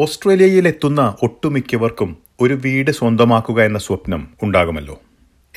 ഓസ്ട്രേലിയയിലെത്തുന്ന 0.00 1.16
ഒട്ടുമിക്കവർക്കും 1.22 2.16
ഒരു 2.40 2.54
വീട് 2.54 2.90
സ്വന്തമാക്കുക 2.90 3.62
എന്ന 3.62 3.78
സ്വപ്നം 3.78 4.28
ഉണ്ടാകുമല്ലോ. 4.42 5.00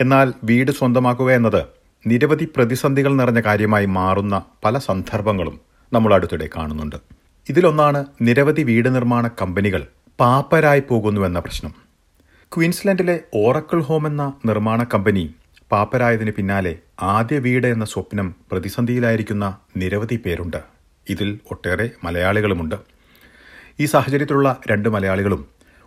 എന്നാൽ 0.02 0.34
വീട് 0.44 0.72
സ്വന്തമാക്കുക 0.72 1.32
എന്നത് 1.32 1.66
നിരവധി 2.08 2.48
പ്രതിസന്ധികൾ 2.56 3.14
നിറഞ്ഞ 3.16 3.40
കാര്യമായി 3.40 3.86
മാറുന്ന 3.86 4.42
പല 4.64 4.78
സന്ദർഭങ്ങളും 4.78 5.62
നമ്മൾ 5.94 6.14
അടുത്തിടെ 6.14 6.50
കാണുന്നുണ്ട്. 6.58 6.96
ഇതിലൊന്നാണ് 7.50 8.06
നിരവധി 8.22 8.62
വീട് 8.62 8.96
നിർമ്മാണ 8.96 9.28
കമ്പനികൾ 9.28 9.88
പാപ്പരായി 10.20 10.84
പോകുന്നുവെന്ന 10.90 11.40
പ്രശ്നം. 11.40 11.74
ക്വീൻസ്ലൻഡിലെ 12.56 13.20
ഓറക്കിൾ 13.36 13.82
ഹോം 13.82 14.08
എന്ന 14.08 14.34
നിർമ്മാണ 14.46 14.84
കമ്പനി 14.84 15.36
പാപ്പരായതിന് 15.72 16.32
പിന്നാലെ 16.32 16.78
ആദ്യ 17.02 17.40
വീട് 17.40 17.68
എന്ന 17.68 17.86
സ്വപ്നം 17.86 18.36
പ്രതിസന്ധിയിലായിരിക്കുന്ന 18.52 19.58
നിരവധി 19.78 20.16
പേരുണ്ട്. 20.16 20.62
ഇതിൽ 21.10 21.40
ഒട്ടേറെ 21.52 21.90
മലയാളികളുമുണ്ട്. 22.04 23.01
ഈ 23.82 23.86
സാഹചര്യത്തിലുള്ള 23.86 24.60
രണ്ട് 24.72 24.90
മലയാളികളും 24.90 25.46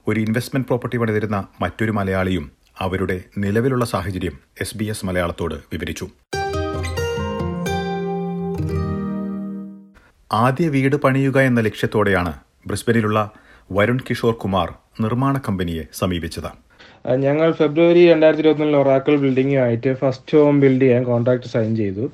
ഒരു 0.08 0.20
ഇൻവെസ്റ്റ്മെന്റ് 0.20 0.66
പ്രോപ്പർട്ടി 0.66 0.96
പണിതിരുന്ന 0.96 1.48
മറ്റൊരു 1.60 1.90
മലയാളിയും 1.90 2.50
അവരുടെ 2.78 3.24
നിലവിലുള്ള 3.38 3.84
സാഹചര്യം 3.84 4.38
എസ് 4.60 4.76
ബി 4.76 4.84
എസ് 4.84 5.06
മലയാളത്തോട് 5.06 5.54
വിവരിച്ചു. 5.54 6.06
ആദ്യ 10.32 10.68
വീട് 10.68 10.96
പണിയുക 10.96 11.38
എന്ന 11.40 11.60
ലക്ഷ്യത്തോടെയാണ് 11.60 12.32
ബ്രിസ്ബനിലുള്ള 12.66 13.30
വരുൺ 13.72 14.00
കിഷോർ 14.10 14.34
കുമാർ 14.34 14.74
നിർമ്മാണ 15.00 15.38
കമ്പനിയെ 15.38 15.84
സമീപിച്ചത്. 15.92 16.63
ഞങ്ങൾ 17.24 17.48
ഫെബ്രുവരി 17.60 18.02
രണ്ടായിരത്തി 18.10 18.42
ഇരുപത്തൊന്നിൽ 18.44 18.76
ഒറാക്കിൾ 18.82 19.14
ബിൽഡിങ്ങുമായിട്ട് 19.22 19.90
ഫസ്റ്റ് 20.02 20.36
ഹോം 20.42 20.56
ബിൽഡ് 20.62 20.84
ചെയ്യാൻ 20.84 21.02
കോൺട്രാക്ട് 21.10 21.48
സൈൻ 21.54 21.72
ചെയ്തു. 21.80 22.04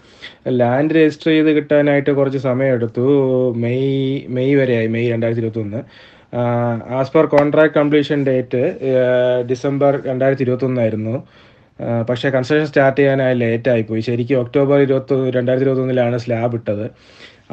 ലാൻഡ് 0.60 0.94
രജിസ്റ്റർ 0.96 1.30
ചെയ്ത് 1.34 1.50
കിട്ടാനായിട്ട് 1.58 2.12
കുറച്ച് 2.18 2.40
സമയമെടുത്തു. 2.48 3.04
മെയ് 3.64 3.92
മെയ് 4.36 4.54
വരെയായി 4.60 4.88
മെയ് 4.94 5.10
രണ്ടായിരത്തി 5.14 5.44
ഇരുപത്തി 5.44 5.62
ഒന്ന് 5.66 5.82
as 7.00 7.12
per 7.14 7.26
contract 7.36 7.76
completion 7.78 8.18
date 8.28 8.62
December 9.50 9.92
രണ്ടായിരത്തി 10.10 10.44
ഇരുപത്തി 10.46 10.66
ഒന്നായിരുന്നു 10.70 11.14
പക്ഷേ 12.08 12.28
കൺസ്ട്രക്ഷൻ 12.34 12.66
സ്റ്റാർട്ട് 12.70 12.98
ചെയ്യാനായി 13.00 13.36
ലേറ്റ് 13.42 13.82
പോയി 13.90 14.02
ശരിക്കും 14.08 14.40
ഒക്ടോബർ 14.44 14.78
ഇരുപത്തി 14.86 15.14
രണ്ടായിരത്തി 15.36 15.66
ഇരുപത്തി 15.66 15.84
ഒന്നിലാണ് 15.84 16.16
സ്ലാബ് 16.24 16.56
ഇട്ടത്. 16.58 16.84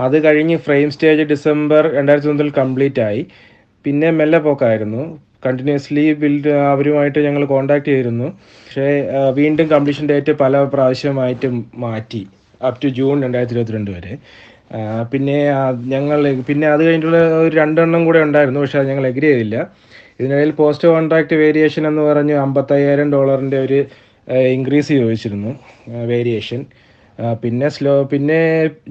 അത് 0.06 0.18
കഴിഞ്ഞ് 0.26 0.58
ഫ്രെയിം 0.66 0.90
സ്റ്റേജ് 0.96 1.24
ഡിസംബർ 1.34 1.84
രണ്ടായിരത്തി 1.98 2.30
ഒന്നിൽ 2.34 2.50
കംപ്ലീറ്റ് 2.60 3.02
ആയി. 3.08 3.22
പിന്നെ 3.86 4.10
മെല്ലെ 4.20 4.40
പോക്കായിരുന്നു. 4.48 5.04
കണ്ടിന്യൂസ്ലി 5.44 6.06
ബിൽഡ് 6.22 6.52
അവരുമായിട്ട് 6.74 7.20
ഞങ്ങൾ 7.28 7.44
കോണ്ടാക്ട് 7.54 7.88
ചെയ്തിരുന്നു. 7.90 8.28
പക്ഷേ 8.66 8.88
വീണ്ടും 9.40 9.68
കംപ്ലീഷൻ 9.74 10.06
ഡേറ്റ് 10.12 10.34
പല 10.44 10.64
പ്രാവശ്യമായിട്ട് 10.74 11.50
മാറ്റി. 11.86 12.22
അപ് 12.68 12.80
ടു 12.84 12.90
ജൂൺ 13.00 13.16
രണ്ടായിരത്തി 13.26 13.56
ഇരുപത്തിരണ്ട് 13.56 13.92
വരെ 13.96 14.14
പിന്നെ 15.12 15.36
ഞങ്ങൾ 15.94 16.20
പിന്നെ 16.48 16.66
അത് 16.76 16.82
കഴിഞ്ഞിട്ടുള്ള 16.86 17.20
ഒരു 17.44 17.54
രണ്ടെണ്ണം 17.62 18.02
കൂടെ 18.08 18.20
ഉണ്ടായിരുന്നു 18.28 18.60
പക്ഷേ 18.64 18.80
അത് 18.82 18.88
ഞങ്ങൾ 18.92 19.06
എഗ്രി 19.12 19.28
ചെയ്തില്ല. 19.32 19.58
ഇതിനിടയിൽ 20.20 20.52
പോസ്റ്റ് 20.60 20.88
കോൺട്രാക്ട് 20.92 21.36
വേരിയേഷൻ 21.44 21.84
എന്ന് 21.90 22.04
പറഞ്ഞ് 22.10 22.36
അമ്പത്തയ്യായിരം 22.46 23.08
ഡോളറിന്റെ 23.16 23.58
ഒരു 23.66 23.80
ഇൻക്രീസ് 24.56 24.94
ചോദിച്ചിരുന്നു 25.02 25.52
വേരിയേഷൻ 26.12 26.62
പിന്നെ 27.44 27.68
സ്ലോ 27.76 27.94
പിന്നെ 28.14 28.40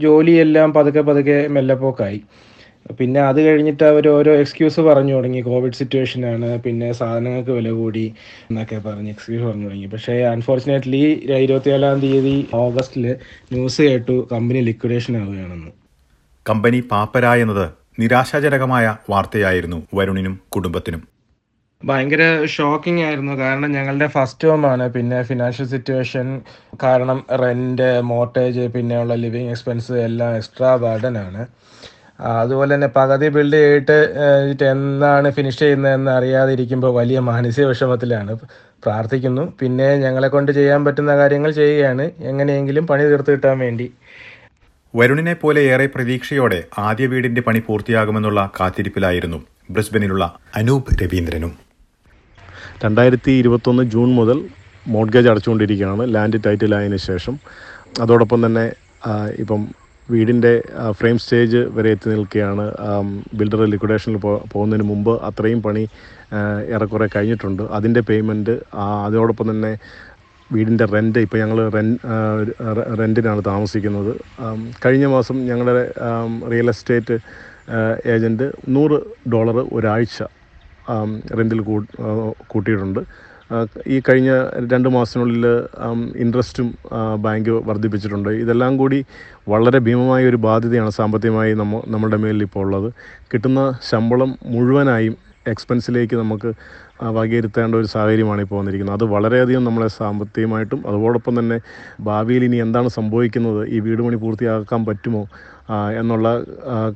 ജോലിയെല്ലാം 0.04 0.68
പതുക്കെ 0.76 1.02
പതുക്കെ 1.08 1.36
മെല്ലെപ്പോക്കായി. 1.56 2.20
പിന്നെ 2.92 3.20
അത് 3.20 3.40
കഴിഞ്ഞിട്ട് 3.42 3.84
അവർ 3.84 4.08
ഓരോ 4.08 4.32
എക്സ്ക്യൂസ് 4.32 4.80
പറഞ്ഞു 4.80 5.12
തുടങ്ങി. 5.14 5.40
കോവിഡ് 5.40 5.72
സിറ്റുവേഷൻ 5.72 6.26
ആണ്. 6.26 6.58
പിന്നെ 6.58 6.92
സാധനങ്ങൾക്ക് 6.92 7.50
വില 7.50 7.70
കൂടി 7.70 8.14
എന്നൊക്കെ 8.50 8.76
പറഞ്ഞ് 8.76 9.08
എക്സ്ക്യൂസ് 9.08 9.44
പറഞ്ഞു 9.44 9.64
തുടങ്ങി. 9.64 9.86
പക്ഷേ 9.86 10.12
അൺഫോർച്ചുനേറ്റ്ലി 10.12 11.26
ഇരുപത്തിയേഴാം 11.36 12.00
തീയതി 12.00 12.48
ഓഗസ്റ്റിൽ 12.54 13.16
ന്യൂസ് 13.52 13.82
കേട്ടു. 13.82 14.28
കമ്പനി 14.32 14.60
ലിക്വിഡേഷൻ 14.60 15.16
ആവുകയാണെന്ന്. 15.16 15.70
കമ്പനി 16.48 16.80
പാപ്പരായെന്നത് 16.90 17.70
നിരാശാജനകമായ 17.98 18.96
വാർത്തയായിരുന്നു 19.10 19.86
വരുണിനും 19.94 20.40
കുടുംബത്തിനും. 20.48 21.02
ഭയങ്കര 21.84 22.44
ഷോക്കിംഗ് 22.44 23.02
ആയിരുന്നു. 23.02 23.32
കാരണം 23.32 23.72
ഞങ്ങളുടെ 23.72 24.06
ഫസ്റ്റ് 24.06 24.48
ഹോം 24.48 24.66
ആണ്. 24.66 24.92
പിന്നെ 24.92 25.22
ഫിനാൻഷ്യൽ 25.22 25.66
സിറ്റുവേഷൻ 25.66 26.40
കാരണം 26.82 27.26
റെന്റ് 27.42 28.00
മോർട്ടേജ് 28.00 28.60
പിന്നെയുള്ള 28.60 29.14
ലിവിങ് 29.14 29.50
എക്സ്പെൻസ് 29.50 29.92
എല്ലാം 29.92 30.36
എക്സ്ട്രാ 30.36 30.76
ബർഡൻ 30.76 31.18
ആണ്. 31.18 31.46
അതുപോലെ 32.20 32.74
തന്നെ 32.74 32.86
പകുതി 32.86 33.28
ബിൽഡ് 33.28 33.56
ചെയ്തിട്ട് 33.56 34.64
എന്നാണ് 34.64 35.30
ഫിനിഷ് 35.30 35.58
ചെയ്യുന്നതെന്ന് 35.58 36.10
അറിയാതിരിക്കുമ്പോൾ 36.10 36.94
വലിയ 36.94 37.18
മാനസിക 37.18 37.64
വിഷമത്തിലാണ്. 37.64 38.38
പ്രാർത്ഥിക്കുന്നു. 38.84 39.52
പിന്നെ 39.60 39.96
ഞങ്ങളെ 39.96 40.28
കൊണ്ട് 40.28 40.52
ചെയ്യാൻ 40.52 40.84
പറ്റുന്ന 40.84 41.16
കാര്യങ്ങൾ 41.16 41.50
ചെയ്യുകയാണ്. 41.50 42.10
എങ്ങനെയെങ്കിലും 42.18 42.86
പണി 42.86 43.04
തീർത്ത് 43.04 43.30
കിട്ടാൻ 43.30 43.58
വേണ്ടി. 43.58 43.92
വരുണിനെ 44.96 45.34
പോലെ 45.34 45.60
ഏറെ 45.60 45.86
പ്രതീക്ഷയോടെ 45.86 46.64
ആദ്യ 46.78 47.06
വീടിന്റെ 47.06 47.40
പണി 47.40 47.62
പൂർത്തിയാകുമെന്നുള്ള 47.66 48.50
കാത്തിരിപ്പിലായിരുന്നു 48.60 49.44
ബ്രിസ്ബനിലുള്ള 49.70 50.34
അനൂപ് 50.54 51.02
രവീന്ദ്രനും. 51.02 51.58
രണ്ടായിരത്തി 52.84 53.30
ഇരുപത്തൊന്ന് 53.30 53.82
ജൂൺ 53.82 54.08
മുതൽ 54.14 54.48
മോഡ്ഗേജ് 54.86 55.28
അടച്ചുകൊണ്ടിരിക്കുകയാണ്. 55.28 56.14
ലാൻഡ് 56.14 56.40
ടൈറ്റിൽ 56.46 56.74
ആയതിനു 56.74 56.96
ശേഷം. 56.96 57.38
അതോടൊപ്പം 58.00 58.46
തന്നെ 58.46 58.72
ഇപ്പം 59.38 59.85
വീടിന്റെ 60.12 60.52
ഫ്രെയിം 60.98 61.16
സ്റ്റേജ് 61.22 61.60
വരെ 61.76 61.90
എത്തി 61.94 62.08
നിൽക്കുകയാണ്. 62.12 62.64
ബിൽഡർ 63.38 63.62
ലിക്വിഡേഷനിൽ 63.72 64.18
പോകുന്നതിന് 64.52 64.84
മുമ്പ് 64.90 65.12
അത്രയും 65.28 65.60
പണി 65.66 65.84
ഏറെക്കുറെ 66.74 67.08
കഴിഞ്ഞിട്ടുണ്ട്. 67.14 67.62
അതിന്റെ 67.78 68.02
പേയ്മെന്റ് 68.08 68.54
അതോടൊപ്പം 69.06 69.48
തന്നെ 69.50 69.72
വീടിന്റെ 70.54 70.86
റെന്റ് 70.94 71.20
ഇപ്പോൾ 71.26 71.38
ഞങ്ങൾ 71.42 71.58
റെൻ 71.76 71.88
റെന്റിനാണ് 73.00 73.42
താമസിക്കുന്നത്. 73.50 74.12
കഴിഞ്ഞ 74.84 75.06
മാസം 75.14 75.36
ഞങ്ങളുടെ 75.50 75.84
റിയൽ 76.52 76.68
എസ്റ്റേറ്റ് 76.74 77.16
ഏജന്റ് 78.14 78.46
നൂറ് 78.74 78.98
ഡോളർ 79.32 79.56
ഒരാഴ്ച 79.76 80.18
റെന്റിൽ 81.38 81.60
കൂട്ടിയിട്ടുണ്ട്. 82.52 83.00
ഈ 83.94 83.96
കഴിഞ്ഞ 84.06 84.30
രണ്ട് 84.72 84.88
മാസത്തിനുള്ളിൽ 84.94 85.44
ഇൻട്രസ്റ്റും 86.22 86.68
ബാങ്ക് 87.24 87.52
വർദ്ധിപ്പിച്ചിട്ടുണ്ട്. 87.68 88.30
ഇതെല്ലാം 88.42 88.72
കൂടി 88.80 88.98
വളരെ 89.52 89.78
ഭീമമായ 89.88 90.30
ഒരു 90.32 90.40
ബാധ്യതയാണ് 90.46 90.92
സാമ്പത്തികമായി 91.00 91.52
നമ്മ 91.60 91.80
നമ്മളുടെ 91.94 92.18
മേലിൽ 92.24 92.42
ഇപ്പോൾ 92.48 92.64
ഉള്ളത്. 92.66 92.88
കിട്ടുന്ന 93.32 93.62
ശമ്പളം 93.90 94.32
മുഴുവനായും 94.54 95.16
എക്സ്പെൻസിലേക്ക് 95.52 96.16
നമുക്ക് 96.22 96.50
വകയിരുത്തേണ്ട 97.16 97.74
ഒരു 97.80 97.88
സാഹചര്യമാണ് 97.94 98.40
ഇപ്പോൾ 98.44 98.58
വന്നിരിക്കുന്നത്. 98.60 98.96
അത് 98.98 99.06
വളരെയധികം 99.14 99.64
നമ്മളെ 99.68 99.88
സാമ്പത്തികമായിട്ടും 100.00 100.80
അതോടൊപ്പം 100.90 101.34
തന്നെ 101.40 101.58
ഭാവിയിൽ 102.08 102.44
ഇനി 102.48 102.58
എന്താണ് 102.66 102.88
സംഭവിക്കുന്നത് 102.98 103.62
ഈ 103.68 103.80
വീട് 103.86 104.02
പണി 104.06 104.18
പൂർത്തിയാക്കാൻ 104.24 104.82
പറ്റുമോ 104.90 105.22
എന്നുള്ള 106.00 106.28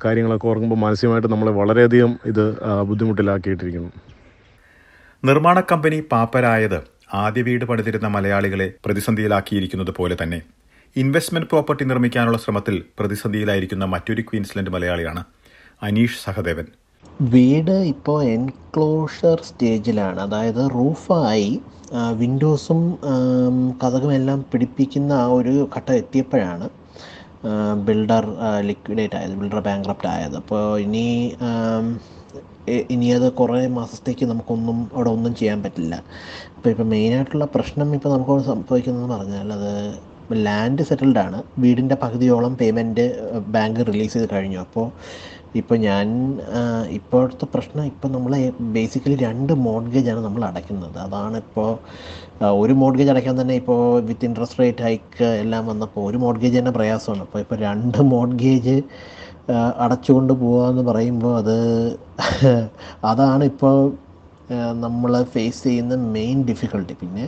കാര്യങ്ങളൊക്കെ 0.04 0.48
ഓർക്കുമ്പോൾ 0.52 0.80
മാനസികമായിട്ട് 0.86 1.30
നമ്മളെ 1.34 1.52
വളരെയധികം 1.62 2.12
ഇത് 2.32 2.44
ബുദ്ധിമുട്ടിലാക്കിയിട്ടിരിക്കുന്നു. 2.90 3.92
നിർമ്മാണ 5.22 5.60
കമ്പനി 5.60 5.96
പാപ്പരായത് 6.10 6.76
ആദ്യ 7.22 7.40
വീട് 7.46 7.64
പണിതിരുന്ന 7.70 8.08
മലയാളികളെ 8.14 8.66
പ്രതിസന്ധിയിലാക്കിയിരിക്കുന്നത് 8.84 9.90
പോലെ 9.96 10.14
തന്നെ. 10.20 10.38
ഇൻവെസ്റ്റ്മെന്റ് 10.96 11.48
പ്രോപ്പർട്ടി 11.50 11.84
നിർമ്മിക്കാനുള്ള 11.90 12.38
ശ്രമത്തിൽ 12.44 12.76
പ്രതിസന്ധിയിലായിരിക്കുന്ന 12.98 13.84
മറ്റൊരു 13.94 14.22
ക്വീൻസ്ലൻഡ് 14.28 14.72
മലയാളിയാണ് 14.74 15.22
അനീഷ് 15.88 16.18
സഹദേവൻ. 16.24 16.66
വീട് 17.34 17.76
ഇപ്പോൾ 17.92 18.18
എൻക്ലോഷർ 18.36 19.38
സ്റ്റേജിലാണ്. 19.48 20.20
അതായത് 20.26 20.62
റൂഫായി 20.76 21.50
വിൻഡോസും 22.20 22.80
കഥകും 23.82 24.12
എല്ലാം 24.18 24.40
പിടിപ്പിക്കുന്ന 24.52 25.12
ആ 25.24 25.26
ഒരു 25.38 25.54
ഘട്ടം 25.76 25.94
എത്തിയപ്പോഴാണ് 26.02 26.68
ബിൽഡർ 27.88 28.24
ലിക്വിഡേറ്റ് 28.70 29.16
ആയത് 29.18 29.36
ബിൽഡർ 29.42 29.60
ബാങ്ക്രപ്റ്റ് 29.68 30.10
ആയത്. 30.14 30.36
അപ്പോൾ 30.42 30.64
ഇനി 30.86 31.06
ഇനി 32.94 33.08
അത് 33.16 33.26
കുറേ 33.40 33.58
മാസത്തേക്ക് 33.78 34.24
നമുക്കൊന്നും 34.32 34.78
അവിടെ 34.94 35.10
ഒന്നും 35.16 35.32
ചെയ്യാൻ 35.40 35.58
പറ്റില്ല. 35.64 35.94
അപ്പോൾ 36.56 36.70
ഇപ്പോൾ 36.74 36.88
മെയിനായിട്ടുള്ള 36.94 37.46
പ്രശ്നം 37.56 37.88
ഇപ്പോൾ 37.96 38.12
നമുക്ക് 38.14 38.46
സംഭവിക്കുന്നതെന്ന് 38.52 39.16
പറഞ്ഞാൽ 39.16 39.50
അത് 39.58 39.72
ലാൻഡ് 40.46 40.82
സെറ്റിൽഡ് 40.88 41.20
ആണ്. 41.26 41.38
വീടിന്റെ 41.62 41.96
പകുതിയോളം 42.04 42.54
പേയ്മെന്റ് 42.60 43.04
ബാങ്ക് 43.56 43.80
റിലീസ് 43.90 44.14
ചെയ്ത് 44.14 44.28
കഴിഞ്ഞു. 44.34 44.58
അപ്പോൾ 44.66 44.86
ഇപ്പോൾ 45.60 45.76
ഞാൻ 45.86 46.06
ഇപ്പോഴത്തെ 46.96 47.46
പ്രശ്നം 47.54 47.84
ഇപ്പോൾ 47.90 48.08
നമ്മൾ 48.16 48.32
ബേസിക്കലി 48.76 49.16
രണ്ട് 49.24 49.52
മോഡ്ഗേജാണ് 49.68 50.20
നമ്മൾ 50.26 50.42
അടയ്ക്കുന്നത്. 50.48 50.98
അതാണ് 51.06 51.36
ഇപ്പോൾ 51.44 51.70
ഒരു 52.62 52.74
മോഡ്ഗേജ് 52.82 53.10
അടയ്ക്കാൻ 53.14 53.34
തന്നെ 53.40 53.54
ഇപ്പോൾ 53.62 53.80
വിത്ത് 54.08 54.26
ഇൻട്രസ്റ്റ് 54.28 54.60
റേറ്റ് 54.62 54.84
ഹൈക്ക് 54.86 55.28
എല്ലാം 55.44 55.64
വന്നപ്പോൾ 55.72 56.04
ഒരു 56.10 56.20
മോഡ്ഗേജ് 56.24 56.56
തന്നെ 56.60 56.74
പ്രയാസമാണ്. 56.78 57.24
അപ്പോൾ 57.26 57.40
ഇപ്പോൾ 57.44 57.58
രണ്ട് 57.66 57.98
മോഡ്ഗേജ് 58.14 58.76
അടച്ചുകൊണ്ട് 59.78 60.32
പോകാമെന്ന് 60.32 60.82
പറയുമ്പോൾ 60.82 61.34
അത് 61.36 61.56
അതാണ് 63.04 63.44
ഇപ്പോൾ 63.44 63.76
നമ്മൾ 64.80 65.22
ഫേസ് 65.22 65.64
ചെയ്യുന്ന 65.64 65.96
മെയിൻ 66.12 66.42
ഡിഫിക്കൽട്ടി 66.42 66.94
പിന്നെ 66.94 67.24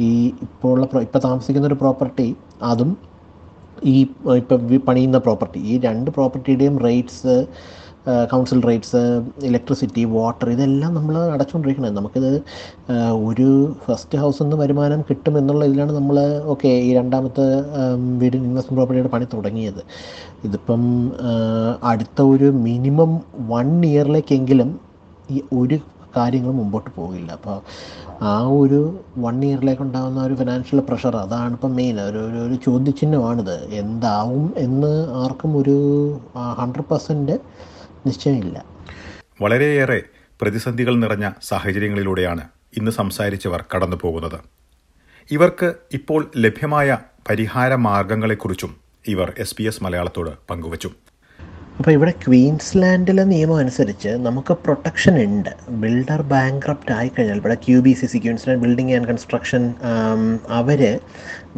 ഈ 0.00 0.10
ഇപ്പോൾ 0.42 0.70
ഉള്ള 0.72 1.00
ഇപ്പോൾ 1.00 1.18
താമസിക്കുന്ന 1.18 1.66
ഒരു 1.66 1.74
പ്രോപ്പർട്ടി 1.74 2.28
അതും 2.62 2.90
ഈ 3.84 3.96
ഇപ്പം 4.36 4.66
പണിയുന്ന 4.86 5.18
പ്രോപ്പർട്ടി 5.18 5.60
ഈ 5.60 5.78
രണ്ട് 5.78 6.10
പ്രോപ്പർട്ടിയുടെയും 6.10 6.76
rates 6.78 7.36
council 8.30 8.60
rates 8.68 9.02
electricity 9.48 10.02
water 10.14 10.48
ഇതെല്ലാം 10.54 10.92
നമ്മൾ 10.98 11.14
അടച്ചുകൊണ്ടിരിക്കുന്നത്. 11.34 11.94
നമുക്കിത് 11.98 12.30
ഒരു 13.28 13.48
ഫസ്റ്റ് 13.84 14.18
ഹൗസിൽ 14.22 14.44
നിന്ന് 14.44 14.58
വരുമാനം 14.62 15.00
കിട്ടും 15.08 15.34
എന്നുള്ള 15.40 15.68
ഇതിലാണ് 15.70 15.94
നമ്മൾ 15.98 16.18
ഓക്കെ 16.54 16.72
ഈ 16.88 16.90
രണ്ടാമത്തെ 17.00 17.46
വീട് 18.22 18.36
ഇൻവെസ്റ്റ്മെന്റ് 18.36 18.80
പ്രോപ്പർട്ടിയുടെ 18.80 19.12
പണി 19.14 19.28
തുടങ്ങിയത്. 19.34 19.82
ഇതിപ്പം 20.48 20.84
അടുത്ത 21.92 22.20
ഒരു 22.34 22.50
മിനിമം 22.66 23.12
വൺ 23.54 23.70
ഇയറിലേക്കെങ്കിലും 23.92 24.70
ഈ 25.34 25.40
ഒരു 25.60 25.78
കാര്യങ്ങൾ 26.16 26.52
മുമ്പോട്ട് 26.60 26.90
പോകില്ല. 26.96 27.28
അപ്പോൾ 27.38 27.58
ആ 28.32 28.34
ഒരു 28.62 28.80
വൺ 29.24 29.36
ഇയറിലേക്ക് 29.46 29.82
ഉണ്ടാകുന്ന 29.86 30.18
ഒരു 30.28 30.34
ഫിനാൻഷ്യൽ 30.40 30.80
പ്രഷർ 30.88 31.14
അതാണ് 31.24 31.54
ഇപ്പം 31.56 31.72
മെയിൻ 31.78 31.96
ഒരു 32.08 32.20
ഒരു 32.28 32.38
ഒരു 32.46 32.56
ചോദ്യചിഹ്നമാണിത്. 32.66 33.56
എന്താവും 33.82 34.44
എന്ന് 34.66 34.92
ആർക്കും 35.22 35.52
ഒരു 35.60 35.76
ഹൺഡ്രഡ് 36.60 36.88
പെർസെന്റ് 36.90 37.36
നിശ്ചയമില്ല. 38.06 38.64
വളരെയേറെ 39.40 40.00
പ്രതിസന്ധികൾ 40.40 40.94
നിറഞ്ഞ 40.96 41.30
സാഹചര്യങ്ങളിലൂടെയാണ് 41.42 42.44
ഇന്ന് 42.76 42.90
സംസാരിച്ചവർ 42.90 43.64
കടന്നു 43.72 43.96
പോകുന്നത് 44.02 44.38
ഇവർക്ക് 45.30 45.74
ഇപ്പോൾ 45.92 46.30
ലഭ്യമായ 46.36 46.98
പരിഹാര 47.30 47.74
മാർഗങ്ങളെക്കുറിച്ചും 47.74 48.72
ഇവർ 49.06 49.32
എസ് 49.38 49.56
പി 49.56 49.62
എസ് 49.62 49.84
മലയാളത്തോട് 49.84 50.30
പങ്കുവച്ചു. 50.50 50.90
അപ്പോൾ 51.78 51.92
ഇവിടെ 51.96 52.12
ക്വീൻസ്ലാൻഡിലെ 52.24 53.22
നിയമം 53.30 53.58
അനുസരിച്ച് 53.62 54.10
നമുക്ക് 54.26 54.52
പ്രൊട്ടക്ഷൻ 54.64 55.14
ഉണ്ട്. 55.22 55.50
ബിൽഡർ 55.82 56.20
ബാങ്ക്രപ്റ്റ് 56.32 56.92
ആയിക്കഴിഞ്ഞാൽ 56.96 57.38
ഇവിടെ 57.42 57.56
Q 57.66 57.78
B 57.86 57.92
C 58.00 58.06
C 58.12 58.18
Queensland 58.24 58.62
building 58.64 58.92
and 58.96 59.08
construction 59.10 59.62
അവർ 60.58 60.82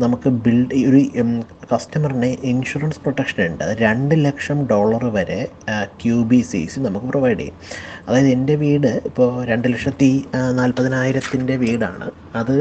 നമുക്ക് 0.05 0.29
ബിൽഡ് 0.45 0.79
ഒരു 0.91 1.01
കസ്റ്റമറിന് 1.73 2.31
ഇൻഷുറൻസ് 2.53 3.01
പ്രൊട്ടക്ഷൻ 3.05 3.43
ഉണ്ട്. 3.49 3.67
രണ്ട് 3.85 4.15
ലക്ഷം 4.27 4.59
ഡോളർ 4.73 5.05
വരെ 5.19 5.41
ക്യു 6.03 6.19
ബി 6.33 6.41
സി 6.51 6.63
സി 6.73 6.87
നമുക്ക് 6.89 7.07
പ്രൊവൈഡ് 7.13 7.39
ചെയ്യും. 7.43 7.59
അതായത് 8.09 8.31
എന്റെ 8.37 8.57
വീട് 8.65 8.91
ഇപ്പോൾ 9.11 9.31
രണ്ട് 9.53 9.69
ലക്ഷത്തി 9.75 10.13
നാൽപ്പതിനായിരത്തിന്റെ 10.61 11.57
വീടാണ്. 11.67 12.09
അത് 12.41 12.57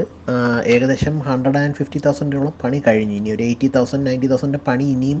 ഏകദേശം 0.74 1.16
ഹൺഡ്രഡ് 1.30 1.60
ആൻഡ് 1.64 1.76
ഫിഫ്റ്റി 1.80 2.00
തൗസൻഡോളം 2.06 2.54
പണി 2.64 2.80
കഴിഞ്ഞു 2.88 3.16
ഇനി 3.22 3.30
ഒരു 3.38 3.44
എയ്റ്റി 3.50 3.70
തൗസൻഡ് 3.76 4.06
നയന്റി 4.10 4.60
പണി 4.70 4.86
ഇനിയും 4.96 5.20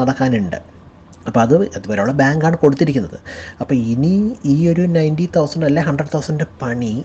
നടക്കാനുണ്ട്. 0.00 0.60
അപ്പോൾ 1.28 1.40
അത് 1.40 1.54
അതുവരെയുള്ള 1.76 2.12
ബാങ്കാണ് 2.12 2.56
കൊടുത്തിരിക്കുന്നത്. 2.62 3.18
അപ്പോൾ 3.60 3.74
ഇനി 3.92 4.14
ഈ 4.54 4.56
ഒരു 4.72 4.82
നയന്റി 4.96 5.26
തൗസൻഡ് 5.36 5.66
അല്ലെ 5.68 5.82
ഹൺഡ്രഡ് 5.82 6.12
തൗസൻഡ് 6.14 6.46
പണി 6.62 7.04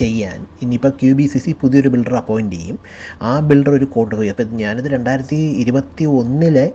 ചെയ്യാൻ 0.00 0.38
ഇനിയിപ്പോൾ 0.62 0.92
ക്യു 1.02 1.12
ബി 1.20 1.26
സി 1.26 1.38
സി 1.38 1.52
പുതിയൊരു 1.62 1.88
ബിൽഡർ 1.94 2.16
അപ്പോയിന്റ് 2.22 2.56
ചെയ്യും. 2.56 2.78
ആ 3.22 3.32
ബിൽഡർ 3.48 3.70
ഒരു 3.70 3.84
കോട്ട് 3.84 4.14
പോയി 4.16 4.28
അപ്പോൾ 4.28 4.44
ഞാനിത് 4.62 4.90
രണ്ടായിരത്തി 4.96 5.40
ഇരുപത്തി 5.64 6.04
ഒന്നിലെ 6.20 6.66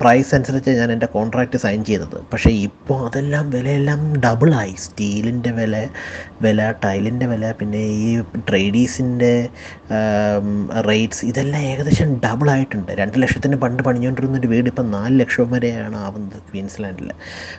പ്രൈസ് 0.00 0.34
അനുസരിച്ച് 0.34 0.70
ഞാൻ 0.70 0.92
എന്റെ 0.92 1.06
കോൺട്രാക്റ്റ് 1.06 1.58
സൈൻ 1.58 1.84
ചെയ്തത് 1.84 2.16
പക്ഷേ 2.32 2.50
ഇപ്പോൾ 2.50 2.98
അതെല്ലാം 3.06 3.50
വിലയെല്ലാം 3.50 4.00
ഡബിളായി 4.20 4.74
സ്റ്റീലിന്റെ 4.78 5.50
വില 5.50 5.74
വില 6.42 6.74
ടൈലിന്റെ 6.84 7.26
വില 7.26 7.52
പിന്നെ 7.52 7.78
ഈ 7.78 8.08
ട്രേഡീസിന്റെ 8.48 9.32
റേറ്റ്സ് 10.88 11.24
ഇതെല്ലാം 11.26 11.62
ഏകദേശം 11.62 12.14
ഡബിളായിട്ടുണ്ട് 12.26 12.92
രണ്ട് 12.92 13.22
ലക്ഷത്തിന് 13.22 13.56
പണ്ട് 13.56 13.82
പണിഞ്ഞുകൊണ്ടിരുന്ന 13.82 14.38
ഒരു 14.38 14.46
വീട് 14.46 14.68
ഇപ്പം 14.68 14.90
നാല് 14.90 15.20
ലക്ഷം 15.20 15.50
വരെയാണ് 15.50 15.96
ആവുന്നത് 15.96 16.38
ക്വീൻസ്ലാൻഡിൽ. 16.50 17.10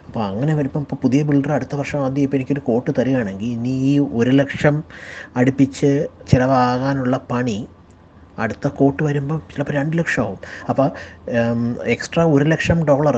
അപ്പോൾ 0.07 0.23
അങ്ങനെ 0.23 0.55
വരുമ്പം 0.55 0.81
ഇപ്പോൾ 0.81 0.95
പുതിയ 0.95 1.23
ബിൽഡർ 1.23 1.51
അടുത്ത 1.51 1.75
വർഷം 1.75 2.05
ആദ്യം 2.05 2.23
ഇപ്പോൾ 2.23 2.35
എനിക്കൊരു 2.35 2.59
കോട്ട് 2.59 2.91
തരികയാണെങ്കിൽ 2.99 3.47
ഇനി 3.47 3.69
ഈ 3.69 3.99
ഒരു 3.99 4.29
ലക്ഷം 4.31 4.83
അടുപ്പിച്ച് 5.35 5.91
ചിലവാകാനുള്ള 6.31 7.17
പണി 7.31 7.57
അടുത്ത 8.39 8.67
കോട്ട് 8.67 9.01
വരുമ്പോൾ 9.03 9.39
ചിലപ്പോൾ 9.51 9.73
രണ്ട് 9.73 9.97
ലക്ഷം 9.97 10.23
ആവും 10.23 10.39
അപ്പോൾ 10.69 10.87
എക്സ്ട്രാ 11.95 12.23
ഒരു 12.35 12.45
ലക്ഷം 12.53 12.79
ഡോളർ 12.85 13.17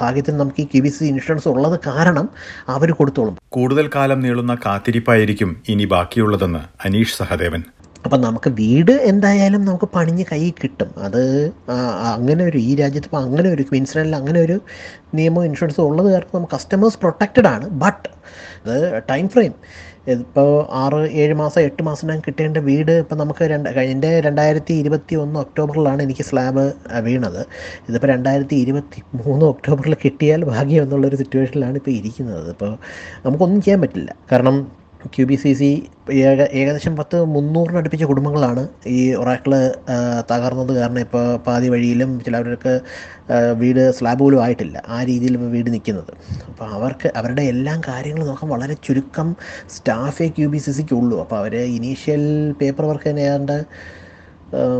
ഭാഗ്യത്തിന് 0.00 0.40
നമുക്ക് 0.40 0.60
ഈ 0.60 0.68
കെ 0.74 0.80
ബി 0.80 0.88
സി 0.88 1.04
ഇൻഷുറൻസ് 1.04 1.48
ഉള്ളത് 1.48 1.80
കാരണം 1.86 2.28
അവർ 2.68 2.90
കൊടുത്തോളും. 2.92 3.36
കൂടുതൽ 3.48 3.90
കാലം 3.94 4.20
നീളുന്ന 4.20 4.56
കാത്തിരിപ്പായിരിക്കും 4.66 5.62
ഇനി 5.68 5.84
ബാക്കിയുള്ളതെന്ന് 5.84 6.62
അനീഷ് 6.84 7.18
സഹദേവൻ. 7.18 7.64
അപ്പം 8.04 8.20
നമുക്ക് 8.20 8.50
വീട് 8.50 8.92
എന്തായാലും 9.10 9.64
നമുക്ക് 9.64 9.88
പണിഞ്ഞ് 9.94 10.24
കൈ 10.32 10.42
കിട്ടും. 10.50 10.90
അത് 11.06 11.22
അങ്ങനെ 12.14 12.42
ഒരു 12.44 12.58
ഈ 12.58 12.74
രാജ്യത്ത് 12.80 13.08
ഇപ്പോൾ 13.08 13.22
അങ്ങനെ 13.22 13.48
ഒരു 13.54 13.62
ക്വീൻസ്ലാൻഡിൽ 13.62 14.14
അങ്ങനെ 14.16 14.40
ഒരു 14.40 14.56
നിയമം 15.14 15.44
ഇൻഷുറൻസ് 15.44 15.80
ഉള്ളത് 15.80 16.08
കാരണം 16.12 16.34
നമുക്ക് 16.34 16.54
കസ്റ്റമേഴ്സ് 16.54 16.98
പ്രൊട്ടക്റ്റഡ് 17.02 17.48
ആണ്. 17.54 17.66
ബട്ട് 17.82 18.08
അത് 18.64 19.02
ടൈം 19.10 19.28
ഫ്രെയിം 19.28 19.54
ഇപ്പോൾ 20.14 20.50
ആറ് 20.82 21.00
ഏഴ് 21.22 21.34
മാസം 21.34 21.60
എട്ട് 21.60 21.82
മാസം 21.82 22.20
കിട്ടേണ്ട 22.26 22.58
വീട് 22.68 22.92
ഇപ്പം 22.92 23.18
നമുക്ക് 23.18 23.44
രണ്ട് 23.44 23.68
എന്റെ 23.68 24.10
രണ്ടായിരത്തി 24.20 24.74
ഇരുപത്തി 24.82 25.14
ഒന്ന് 25.14 25.40
ഒക്ടോബറിലാണ് 25.40 26.02
എനിക്ക് 26.02 26.22
സ്ലാബ് 26.22 26.64
വീണത്. 27.06 27.42
ഇതിപ്പോൾ 27.88 28.06
രണ്ടായിരത്തി 28.06 28.56
ഇരുപത്തി 28.64 29.02
മൂന്ന് 29.24 29.46
ഒക്ടോബറിൽ 29.46 29.96
കിട്ടിയാൽ 30.04 30.44
ഭാഗ്യം 30.44 30.82
എന്നുള്ളൊരു 30.82 31.16
സിറ്റുവേഷനിലാണ് 31.16 31.76
ഇപ്പോൾ 31.76 31.90
ഇരിക്കുന്നത്. 31.90 32.50
ഇപ്പോൾ 32.50 32.72
നമുക്കൊന്നും 33.26 33.62
ചെയ്യാൻ 33.62 33.80
പറ്റില്ല. 33.80 34.10
കാരണം 34.32 34.85
ക്യു 35.14 35.24
ബി 35.30 35.36
സി 35.42 35.50
സി 35.60 35.68
ഏക 36.28 36.40
ഏകദേശം 36.60 36.94
പത്ത് 36.98 37.16
മുന്നൂറിനടുപ്പിച്ച 37.34 38.04
കുടുംബങ്ങളാണ് 38.10 38.62
ഈ 38.96 39.00
ഒറാക്കിൾ 39.20 39.52
തകർന്നത്. 40.30 40.72
കാരണം 40.78 41.00
ഇപ്പോൾ 41.06 41.24
പാതി 41.46 41.68
വഴിയിലും 41.74 42.10
ചിലവർക്ക് 42.26 42.72
വീട് 43.62 43.82
സ്ലാബ് 43.98 44.22
പോലും 44.24 44.40
ആയിട്ടില്ല. 44.44 44.76
ആ 44.88 44.98
രീതിയിൽ 45.10 45.36
വീട് 45.56 45.70
നിൽക്കുന്നത് 45.74 46.12
അപ്പോൾ 46.48 46.66
അവർക്ക് 46.78 47.10
അവരുടെ 47.20 47.44
എല്ലാം 47.52 47.80
കാര്യങ്ങളും 47.88 48.28
നോക്കാൻ 48.30 48.50
വളരെ 48.54 48.76
ചുരുക്കം 48.88 49.30
സ്റ്റാഫേ 49.76 50.28
ക്യു 50.38 50.48
ബി 50.54 50.62
സി 50.66 50.74
സിക്ക് 50.78 50.96
ഉള്ളൂ. 51.00 51.18
അപ്പോൾ 51.24 51.38
അവർ 51.42 51.56
ഇനീഷ്യൽ 51.78 52.24
പേപ്പർ 52.62 52.86
വർക്ക് 52.92 53.08
തന്നെ 53.10 53.26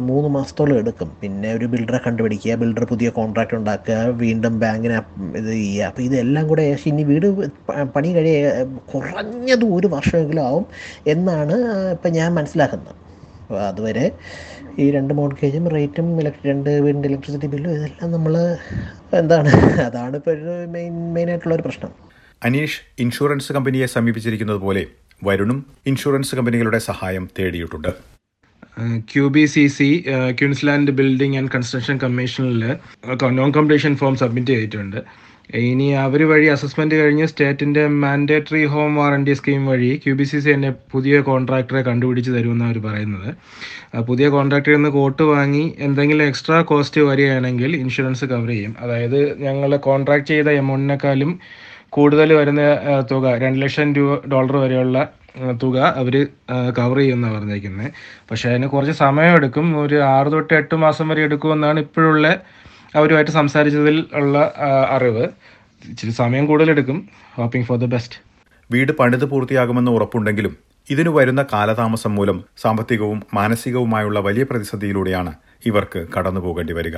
മൂന്ന് 0.08 0.28
മാസത്തോളം 0.34 0.76
എടുക്കും. 0.80 1.08
പിന്നെ 1.20 1.48
ഒരു 1.56 1.66
ബിൽഡറെ 1.72 1.98
കണ്ടുപിടിക്കുക 2.04 2.54
ബിൽഡർ 2.60 2.84
പുതിയ 2.90 3.08
കോൺട്രാക്റ്റ് 3.16 3.56
ഉണ്ടാക്കുക 3.60 3.96
വീണ്ടും 4.22 4.54
ബാങ്കിന് 4.62 4.96
ഇത് 5.40 5.50
ചെയ്യുക. 5.52 5.88
അപ്പോൾ 5.88 6.02
ഇതെല്ലാം 6.08 6.44
കൂടെ 6.50 6.62
ഏകദേശം 6.68 6.90
ഇനി 6.92 7.04
വീട് 7.12 7.26
പണി 7.94 8.10
കഴിയ 8.16 8.36
കുറഞ്ഞത് 8.92 9.64
ഒരു 9.78 9.88
വർഷമെങ്കിലും 9.96 10.44
ആവും 10.48 10.66
എന്നാണ് 11.14 11.56
ഇപ്പം 11.96 12.14
ഞാൻ 12.18 12.30
മനസ്സിലാക്കുന്നത്. 12.38 12.94
അപ്പോൾ 13.42 13.60
അതുവരെ 13.70 14.06
ഈ 14.82 14.86
രണ്ട് 14.96 15.12
മോഡ്ഗേജും 15.18 15.66
റേറ്റും 15.74 16.08
ഇലക്ട്രി 16.20 16.48
രണ്ട് 16.52 16.70
വീടിന്റെ 16.86 17.08
ഇലക്ട്രിസിറ്റി 17.10 17.48
ബില്ലും 17.52 17.70
ഇതെല്ലാം 17.76 18.10
നമ്മൾ 18.16 18.34
എന്താണ് 19.20 19.52
അതാണ് 19.88 20.16
ഇപ്പോൾ 20.20 20.32
ഒരു 20.36 20.56
മെയിൻ 20.74 20.96
മെയിനായിട്ടുള്ള 21.14 21.54
ഒരു 21.58 21.64
പ്രശ്നം. 21.68 21.92
അനീഷ് 22.48 22.80
ഇൻഷുറൻസ് 23.04 23.54
കമ്പനിയെ 23.56 23.88
സമീപിച്ചിരിക്കുന്നത് 23.96 24.60
പോലെ 24.66 24.84
വരുണും 25.28 25.60
ഇൻഷുറൻസ് 25.92 26.36
കമ്പനികളുടെ 26.38 26.80
സഹായം 26.90 27.26
തേടിയിട്ടുണ്ട്. 27.38 27.90
Q 29.10 29.26
B 29.34 29.44
C 29.52 29.62
C 29.76 29.86
Queensland 30.38 30.92
building 30.98 31.36
and 31.40 31.52
construction 31.54 31.96
കമ്മീഷനിൽ 32.02 32.64
നോൺ 33.38 33.50
കംപ്ലീഷൻ 33.58 33.92
ഫോം 34.00 34.16
സബ്മിറ്റ് 34.22 34.52
ചെയ്തിട്ടുണ്ട്. 34.54 34.98
ഇനി 35.68 35.86
അവർ 36.04 36.20
വഴി 36.30 36.46
അസസ്മെന്റ് 36.54 36.94
കഴിഞ്ഞ് 37.00 37.26
സ്റ്റേറ്റിന്റെ 37.32 37.82
മാൻഡേറ്ററി 38.02 38.62
ഹോം 38.72 38.92
വാറണ്ടി 39.00 39.34
സ്കീം 39.40 39.62
വഴി 39.70 39.90
ക്യു 40.04 40.14
ബി 40.20 40.24
സി 40.30 40.38
സി 40.44 40.50
എന്നെ 40.54 40.70
പുതിയ 40.92 41.20
കോൺട്രാക്ടറെ 41.28 41.82
കണ്ടുപിടിച്ച് 41.88 42.30
തരുമെന്നാണ് 42.36 42.70
അവർ 42.72 42.78
പറയുന്നത്. 42.88 43.28
പുതിയ 44.08 44.28
കോൺട്രാക്ടറിൽ 44.36 44.78
നിന്ന് 44.78 44.90
കോട്ട് 44.98 45.26
വാങ്ങി 45.32 45.64
എന്തെങ്കിലും 45.86 46.24
എക്സ്ട്രാ 46.30 46.58
കോസ്റ്റ് 46.70 47.02
വരികയാണെങ്കിൽ 47.10 47.70
ഇൻഷുറൻസ് 47.82 48.26
കവർ 48.32 48.50
ചെയ്യും. 48.54 48.74
അതായത് 48.84 49.20
ഞങ്ങൾ 49.46 49.70
കോൺട്രാക്ട് 49.88 50.28
ചെയ്ത 50.32 50.48
എമൗണ്ടിനേക്കാളും 50.62 51.32
കൂടുതൽ 51.96 52.30
വരുന്ന 52.40 52.62
തുക 53.12 53.26
രണ്ട് 53.44 53.60
ലക്ഷം 53.64 53.94
രൂപ 53.98 54.18
ഡോളർ 54.32 54.56
വരെയുള്ള 54.64 54.98
തുക 55.62 55.78
അവർ 56.00 56.14
കവർ 56.78 56.98
ചെയ്യുമെന്നാണ് 56.98 57.34
പറഞ്ഞേക്കുന്നത് 57.36 57.90
പക്ഷേ 58.30 58.50
അതിന് 58.50 58.68
കുറച്ച് 58.68 58.92
സമയമെടുക്കും. 58.92 59.66
ഒരു 59.84 59.96
ആറ് 60.02 60.32
തൊട്ട് 60.32 60.54
എട്ട് 60.54 60.74
മാസം 60.74 61.08
വരെ 61.08 61.22
എടുക്കുമെന്നാണ് 61.22 61.80
ഇപ്പോഴുള്ള 61.80 62.26
അവരുമായിട്ട് 62.94 63.30
സംസാരിച്ചതിൽ 63.30 64.04
ഉള്ള 64.20 64.52
അറിവ്. 64.96 65.24
ഇച്ചിരി 65.84 66.12
സമയം 66.22 66.46
കൂടുതലെടുക്കും. 66.46 67.08
ഹോപ്പിംഗ് 67.34 67.66
ഫോർ 67.66 67.78
ദ 67.78 67.88
ബെസ്റ്റ് 67.94 68.18
വീട് 68.72 68.92
പണിത് 69.00 69.24
പൂർത്തിയാകുമെന്ന് 69.24 69.90
ഉറപ്പുണ്ടെങ്കിലും 69.90 70.54
ഇതിനു 70.90 71.10
വരുന്ന 71.10 71.42
കാലതാമസം 71.52 72.14
മൂലം 72.14 72.44
സാമ്പത്തികവും 72.62 73.22
മാനസികവുമായുള്ള 73.34 74.20
വലിയ 74.20 74.44
പ്രതിസന്ധിയിലൂടെയാണ് 74.50 75.32
ഇവർക്ക് 75.66 76.06
കടന്നു 76.16 76.40
പോകേണ്ടി 76.40 76.72
വരിക. 76.72 76.96